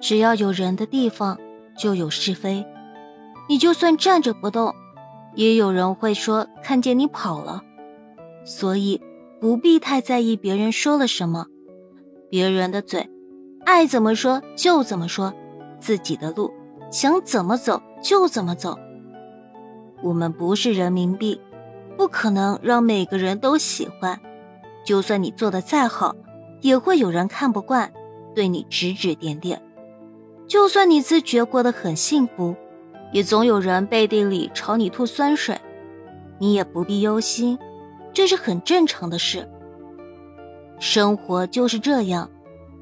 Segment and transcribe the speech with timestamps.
[0.00, 1.38] 只要有人的地方，
[1.78, 2.66] 就有是非。
[3.48, 4.74] 你就算站着不动，
[5.34, 7.62] 也有人会说看见你跑了。
[8.44, 9.00] 所以
[9.40, 11.46] 不必太在意别人说了什么，
[12.28, 13.08] 别人的嘴，
[13.64, 15.32] 爱怎么说就怎么说，
[15.80, 16.52] 自己的路
[16.90, 18.78] 想怎么走就怎么走。
[20.02, 21.40] 我们不是人民币，
[21.96, 24.20] 不可能让每个人都喜欢。
[24.84, 26.14] 就算你做的再好，
[26.64, 27.92] 也会有人看不惯，
[28.34, 29.60] 对你指指点点。
[30.46, 32.56] 就算你自觉过得很幸福，
[33.12, 35.60] 也总有人背地里朝你吐酸水。
[36.38, 37.58] 你也不必忧心，
[38.14, 39.46] 这是很正常的事。
[40.80, 42.30] 生活就是这样，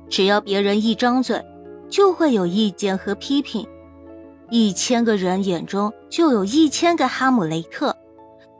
[0.09, 1.45] 只要别人一张嘴，
[1.91, 3.67] 就会有意见和批评。
[4.48, 7.97] 一千个人眼中就有一千个哈姆雷特，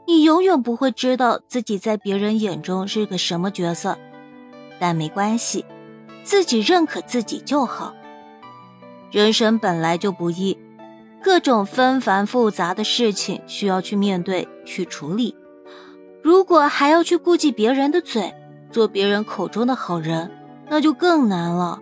[0.05, 3.97] 你永远不会知道自己在别人眼中是个什么角色。
[4.83, 5.63] 但没关系，
[6.25, 7.93] 自己认可自己就好。
[9.11, 10.59] 人生本来就不易，
[11.23, 15.37] 各种纷繁复杂的事情需要去面对、去处理。
[16.21, 18.33] 如果还要去顾及别人的嘴，
[18.71, 20.29] 做别人口中的好人，
[20.69, 21.79] 那就更难了。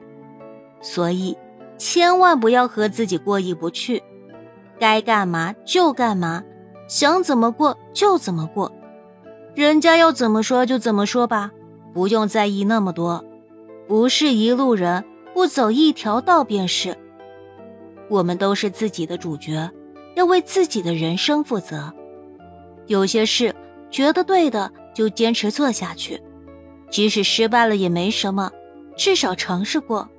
[0.79, 1.35] 所以，
[1.79, 4.03] 千万不要和自己过意不去，
[4.77, 6.43] 该干嘛就干嘛，
[6.87, 8.71] 想怎么过就怎么过，
[9.55, 11.49] 人家要怎么说就怎么说吧，
[11.93, 13.23] 不用在意那么多。
[13.87, 15.03] 不是一路人，
[15.33, 16.97] 不走一条道便是。
[18.09, 19.69] 我们都是自己的主角，
[20.15, 21.93] 要为自己的人生负责。
[22.87, 23.55] 有些事
[23.89, 26.21] 觉得对的，就坚持做下去，
[26.89, 28.51] 即使失败了也没什么，
[28.97, 30.09] 至少尝试过。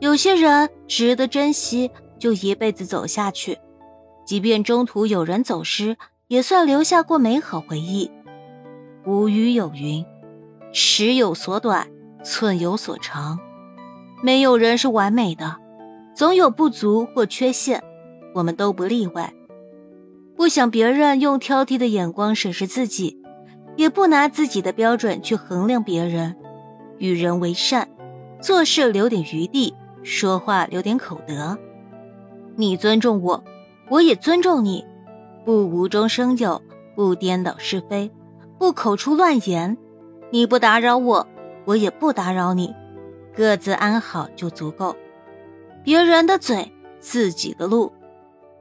[0.00, 3.58] 有些人值得珍惜，就一辈子走下去，
[4.26, 5.96] 即便中途有人走失，
[6.28, 8.10] 也算留下过美好回忆。
[9.04, 10.04] 古语有云
[10.74, 11.86] ：“尺有所短，
[12.24, 13.38] 寸有所长。”
[14.24, 15.56] 没有人是完美的。
[16.16, 17.82] 总有不足或缺陷，
[18.34, 19.32] 我们都不例外。
[20.36, 23.20] 不想别人用挑剔的眼光审视自己，
[23.76, 26.34] 也不拿自己的标准去衡量别人。
[26.98, 27.88] 与人为善，
[28.40, 31.56] 做事留点余地，说话留点口德。
[32.56, 33.44] 你尊重我，
[33.90, 34.84] 我也尊重你。
[35.44, 36.62] 不无中生有，
[36.96, 38.10] 不颠倒是非，
[38.58, 39.76] 不口出乱言。
[40.30, 41.26] 你不打扰我，
[41.64, 42.74] 我也不打扰你，
[43.34, 44.96] 各自安好就足够。
[45.84, 47.92] 别人的嘴，自己的路，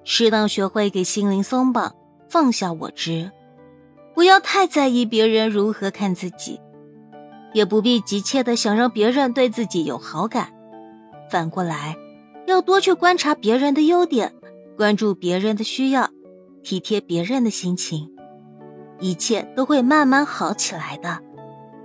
[0.03, 1.95] 适当学会给心灵松绑，
[2.29, 3.31] 放下我执，
[4.13, 6.59] 不要太在意别人如何看自己，
[7.53, 10.53] 也不必急切的想让别人对自己有好感。
[11.31, 11.97] 反过来，
[12.45, 14.33] 要多去观察别人的优点，
[14.77, 16.09] 关注别人的需要，
[16.61, 18.11] 体贴别人的心情，
[18.99, 21.19] 一切都会慢慢好起来的。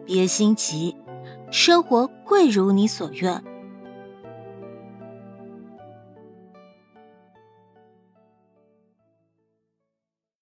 [0.08, 0.96] 别心急，
[1.50, 3.44] 生活贵如你所愿。